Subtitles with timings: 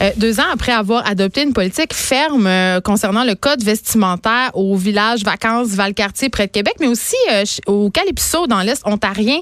[0.00, 4.76] Euh, deux ans après avoir adopté une politique ferme euh, concernant le code vestimentaire au
[4.76, 9.38] village vacances Valcartier près de Québec, mais aussi euh, au Calypso dans l'Est ontarien.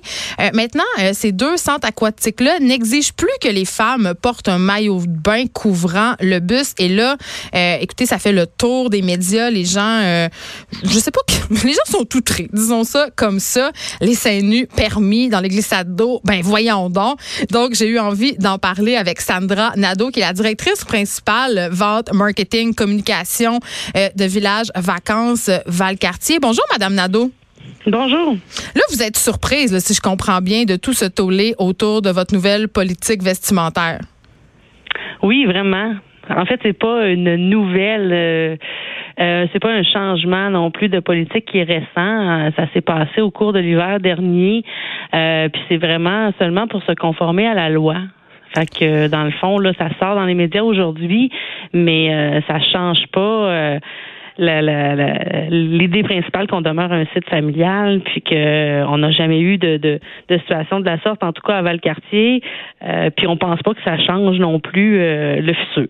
[0.52, 5.46] maintenant, ces deux centres aquatiques-là n'exigent plus que les femmes portent un maillot de bain
[5.52, 6.80] couvrant le buste.
[6.80, 7.16] Et là,
[7.80, 9.50] écoutez, ça fait le tour des médias.
[9.50, 10.28] Les gens,
[10.82, 11.20] je sais pas,
[11.64, 13.70] les gens sont outrés, disons ça comme ça.
[14.00, 17.18] Les seins nus permis dans les glissades d'eau, ben voyons donc.
[17.50, 22.12] Donc, j'ai eu envie d'en parler avec Sandra Nadeau, qui est la directrice principale vente,
[22.12, 23.60] marketing, communication
[23.96, 26.36] euh, de Village Vacances Valcartier.
[26.38, 27.30] Bonjour, Madame Nadeau.
[27.86, 28.34] Bonjour.
[28.74, 32.34] Là, vous êtes surprise, si je comprends bien, de tout ce tollé autour de votre
[32.34, 34.00] nouvelle politique vestimentaire.
[35.22, 35.94] Oui, vraiment.
[36.28, 38.10] En fait, c'est pas une nouvelle.
[38.12, 38.56] Euh,
[39.20, 42.50] euh, c'est pas un changement non plus de politique qui est récent.
[42.56, 44.62] ça s'est passé au cours de l'hiver dernier.
[45.10, 47.96] puis c'est vraiment seulement pour se conformer à la loi.
[48.54, 51.30] Fait que dans le fond, là, ça sort dans les médias aujourd'hui,
[51.72, 53.78] mais euh, ça change pas.
[54.40, 59.76] Euh, l'idée principale qu'on demeure un site familial, puis qu'on euh, n'a jamais eu de,
[59.76, 62.42] de, de, situation de la sorte, en tout cas à Valcartier.
[62.86, 65.86] Euh, puis on pense pas que ça change non plus euh, le futur.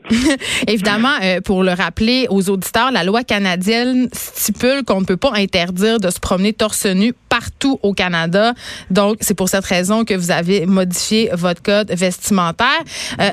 [0.68, 5.32] Évidemment, euh, pour le rappeler aux auditeurs, la loi canadienne stipule qu'on ne peut pas
[5.34, 8.52] interdire de se promener torse nu partout au Canada.
[8.90, 12.68] Donc, c'est pour cette raison que vous avez modifié votre code vestimentaire.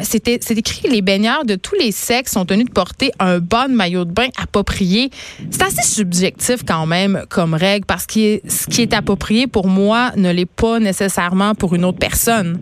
[0.02, 3.72] C'était, c'est écrit les baigneurs de tous les sexes sont tenus de porter un bon
[3.76, 5.01] maillot de bain approprié
[5.50, 10.12] c'est assez subjectif quand même comme règle parce que ce qui est approprié pour moi
[10.18, 12.62] ne l'est pas nécessairement pour une autre personne.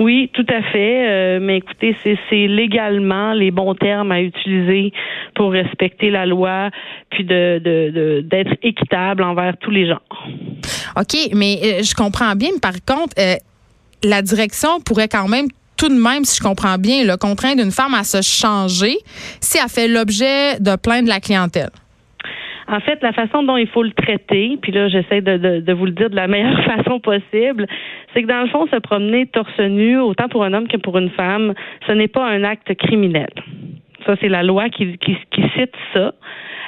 [0.00, 1.06] Oui, tout à fait.
[1.08, 4.92] Euh, mais écoutez, c'est légalement les bons termes à utiliser
[5.34, 6.70] pour respecter la loi,
[7.10, 10.00] puis de d'être équitable envers tous les gens.
[10.96, 13.34] OK, mais euh, je comprends bien, mais par contre, euh,
[14.02, 15.48] la direction pourrait quand même
[15.80, 18.98] tout de même, si je comprends bien, le contraindre une femme à se changer
[19.40, 21.70] si elle fait l'objet de plainte de la clientèle.
[22.68, 25.92] En fait, la façon dont il faut le traiter, puis là, j'essaie de, vous le
[25.92, 27.66] dire de la meilleure façon possible,
[28.12, 30.98] c'est que dans le fond, se promener torse nu, autant pour un homme que pour
[30.98, 31.54] une femme,
[31.86, 33.30] ce n'est pas un acte criminel.
[34.04, 34.98] Ça, c'est la loi qui,
[35.56, 36.12] cite ça.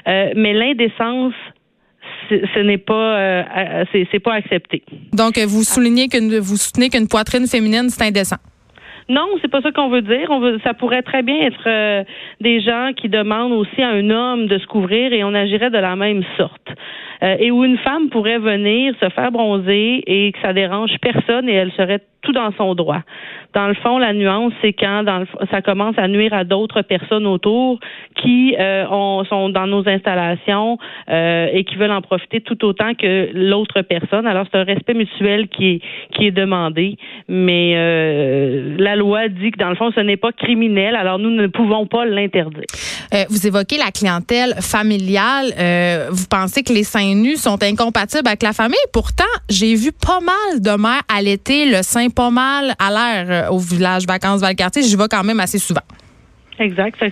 [0.09, 1.35] Euh, mais l'indécence
[2.31, 4.83] ce n'est pas euh, c'est pas accepté.
[5.13, 8.39] Donc vous soulignez que vous soutenez qu'une poitrine féminine c'est indécent.
[9.13, 10.29] Non, c'est pas ça qu'on veut dire.
[10.31, 12.03] On veut, ça pourrait très bien être euh,
[12.41, 15.77] des gens qui demandent aussi à un homme de se couvrir et on agirait de
[15.77, 16.67] la même sorte.
[17.23, 21.47] Euh, et où une femme pourrait venir se faire bronzer et que ça dérange personne
[21.47, 23.03] et elle serait tout dans son droit.
[23.55, 27.27] Dans le fond, la nuance, c'est quand dans ça commence à nuire à d'autres personnes
[27.27, 27.79] autour
[28.17, 28.87] qui euh,
[29.29, 30.79] sont dans nos installations
[31.11, 34.27] euh, et qui veulent en profiter tout autant que l'autre personne.
[34.27, 35.81] Alors, c'est un respect mutuel qui est,
[36.15, 36.97] qui est demandé.
[37.29, 40.95] Mais euh, la loi dit que, dans le fond, ce n'est pas criminel.
[40.95, 42.65] Alors, nous ne pouvons pas l'interdire.
[43.29, 45.53] vous évoquez la clientèle familiale.
[46.11, 48.77] vous pensez que les seins nus sont incompatibles avec la famille?
[48.93, 53.51] Pourtant, j'ai vu pas mal de mères allaiter le sein pas mal à l'air euh,
[53.51, 54.83] au village vacances Valcartier.
[54.83, 55.83] J'y vais quand même assez souvent.
[56.59, 57.03] Exact.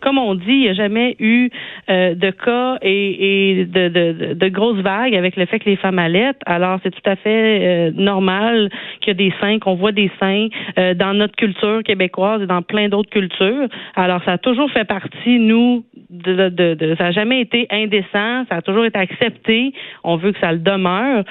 [0.00, 1.48] comme on dit, il n'y a jamais eu
[1.88, 6.40] euh, de cas et, de, grosses vagues avec le fait que les femmes allaitent.
[6.46, 10.10] Alors, c'est tout à fait euh, normal qu'il y a des seins, qu'on voit des
[10.20, 10.48] seins
[10.94, 13.68] dans notre culture québécoise et dans plein d'autres cultures.
[13.96, 18.62] Alors, ça a toujours fait partie, nous, de, ça n'a jamais été indécent, ça a
[18.62, 19.72] toujours été accepté.
[20.04, 21.24] On veut que ça le demeure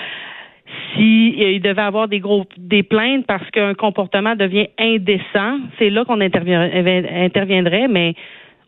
[0.94, 6.06] s'il euh, devait avoir des gros des plaintes parce qu'un comportement devient indécent, c'est là
[6.06, 8.16] qu'on interviendrait, mais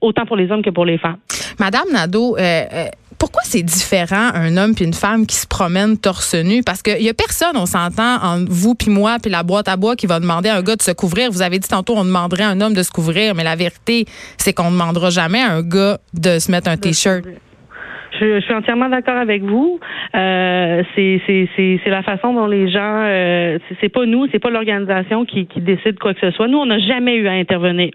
[0.01, 1.17] autant pour les hommes que pour les femmes.
[1.59, 2.85] Madame Nadeau, euh, euh,
[3.17, 6.63] pourquoi c'est différent un homme puis une femme qui se promènent torse nu?
[6.63, 9.75] Parce qu'il y a personne, on s'entend entre vous puis moi puis la boîte à
[9.75, 11.31] bois qui va demander à un gars de se couvrir.
[11.31, 14.05] Vous avez dit tantôt on demanderait à un homme de se couvrir, mais la vérité
[14.37, 17.25] c'est qu'on ne demandera jamais à un gars de se mettre un t-shirt.
[18.19, 19.79] Je, suis entièrement d'accord avec vous.
[20.15, 25.47] Euh, c'est la façon dont les gens, euh, c'est pas nous, c'est pas l'organisation qui,
[25.47, 26.47] qui décide quoi que ce soit.
[26.47, 27.91] Nous, on n'a jamais eu à intervenir.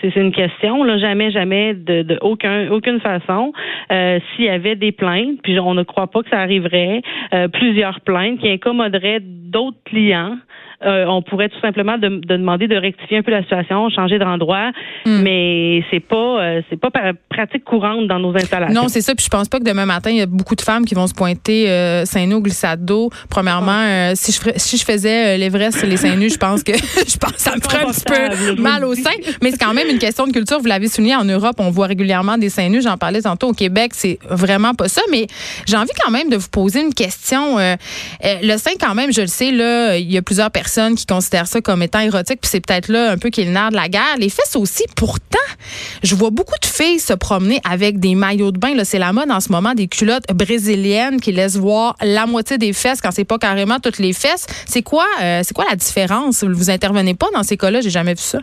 [0.00, 3.52] C'est une question, là, jamais, jamais, de, de aucun, aucune façon.
[3.90, 7.00] Euh, S'il y avait des plaintes, puis on ne croit pas que ça arriverait,
[7.32, 10.36] euh, plusieurs plaintes qui incommoderaient d'autres clients
[10.84, 14.70] euh, on pourrait tout simplement de, demander de rectifier un peu la situation, changer d'endroit,
[15.06, 15.22] hmm.
[15.22, 16.90] mais c'est pas euh, c'est pas
[17.30, 18.82] pratique courante dans nos installations.
[18.82, 19.14] Non, c'est ça.
[19.14, 21.06] Puis je pense pas que demain matin il y a beaucoup de femmes qui vont
[21.06, 23.10] se pointer euh, seins nus glissade d'eau.
[23.30, 27.36] Premièrement, si je si je faisais l'Everest les seins nus, je pense que je pense
[27.36, 29.10] ça me ferait un petit peu mal au sein.
[29.42, 30.58] Mais c'est quand même une question de culture.
[30.58, 32.82] Vous l'avez souligné en Europe, on voit régulièrement des seins nus.
[32.82, 35.00] J'en parlais tantôt au Québec, c'est vraiment pas ça.
[35.10, 35.26] Mais
[35.66, 37.56] j'ai envie quand même de vous poser une question.
[37.58, 41.46] le sein, quand même, je le sais là, il y a plusieurs personnes qui considèrent
[41.46, 43.76] ça comme étant érotique, puis c'est peut-être là un peu qui est le nerf de
[43.76, 44.16] la guerre.
[44.18, 45.38] Les fesses aussi, pourtant,
[46.02, 48.74] je vois beaucoup de filles se promener avec des maillots de bain.
[48.74, 52.58] Là, c'est la mode en ce moment des culottes brésiliennes qui laissent voir la moitié
[52.58, 54.46] des fesses quand c'est pas carrément toutes les fesses.
[54.66, 56.44] C'est quoi, euh, c'est quoi la différence?
[56.44, 57.80] Vous intervenez pas dans ces cas-là?
[57.80, 58.40] J'ai jamais vu ça.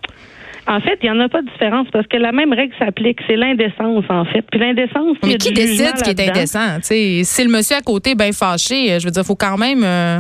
[0.68, 3.20] En fait, il n'y en a pas de différence parce que la même règle s'applique.
[3.28, 4.44] C'est l'indécence, en fait.
[4.52, 6.78] Puis l'indécence, Mais qui décide ce qui est indécent?
[6.82, 9.84] si le monsieur à côté est bien fâché, je veux dire, il faut quand même.
[9.84, 10.20] Euh,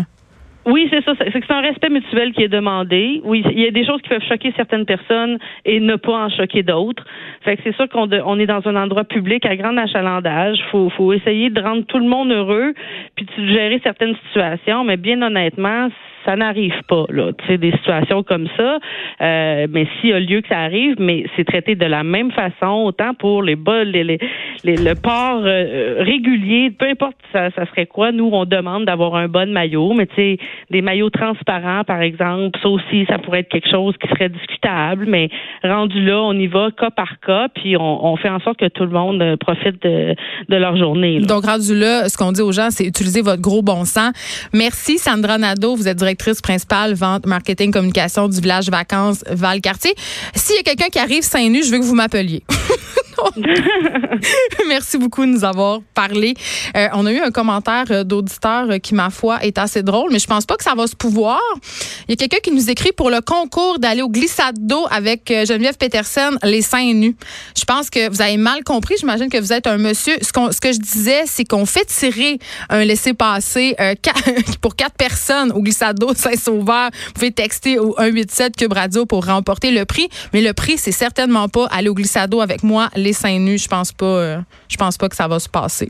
[0.65, 1.13] oui, c'est ça.
[1.17, 3.21] C'est que c'est un respect mutuel qui est demandé.
[3.23, 6.29] Oui, il y a des choses qui peuvent choquer certaines personnes et ne pas en
[6.29, 7.03] choquer d'autres.
[7.41, 10.59] Fait que c'est sûr qu'on on est dans un endroit public à grand achalandage.
[10.69, 12.73] Faut, faut essayer de rendre tout le monde heureux
[13.15, 14.83] puis de gérer certaines situations.
[14.83, 15.89] Mais bien honnêtement,
[16.25, 17.31] ça n'arrive pas, là.
[17.33, 18.79] Tu sais, des situations comme ça.
[19.21, 22.31] Euh, mais s'il y a lieu que ça arrive, mais c'est traité de la même
[22.31, 24.19] façon, autant pour les bas, les, les,
[24.63, 28.11] le port euh, régulier, peu importe ça, ça serait quoi.
[28.11, 30.37] Nous, on demande d'avoir un bon maillot, mais tu sais,
[30.69, 35.05] des maillots transparents, par exemple, ça aussi, ça pourrait être quelque chose qui serait discutable.
[35.07, 35.29] Mais
[35.63, 38.67] rendu là, on y va cas par cas, puis on, on fait en sorte que
[38.67, 40.15] tout le monde euh, profite de,
[40.49, 41.19] de leur journée.
[41.19, 44.11] Donc rendu là, ce qu'on dit aux gens, c'est utiliser votre gros bon sens.
[44.53, 45.75] Merci, Sandra Nadeau.
[45.75, 49.93] Vous êtes directrice principale vente, marketing, communication du village vacances Val-Cartier.
[50.35, 52.43] S'il y a quelqu'un qui arrive seins nus, je veux que vous m'appeliez.
[54.67, 56.33] Merci beaucoup de nous avoir parlé.
[56.75, 60.11] Euh, on a eu un commentaire euh, d'auditeur euh, qui, ma foi, est assez drôle,
[60.11, 61.39] mais je pense pas que ça va se pouvoir.
[62.07, 65.27] Il y a quelqu'un qui nous écrit pour le concours d'aller au glissade d'eau avec
[65.27, 67.15] Geneviève Peterson, les seins nus.
[67.57, 68.95] Je pense que vous avez mal compris.
[68.99, 70.15] J'imagine que vous êtes un monsieur.
[70.21, 72.39] Ce, que je disais, c'est qu'on fait tirer
[72.69, 73.75] un laissez-passer
[74.61, 76.89] pour quatre personnes au glissade d'eau Saint-Sauveur.
[77.07, 80.09] Vous pouvez texter au 187 Cube Radio pour remporter le prix.
[80.33, 83.63] Mais le prix, c'est certainement pas aller au glissade d'eau avec moi, les seins nus,
[83.63, 85.89] je pense pas, euh, je pense pas que ça va se passer.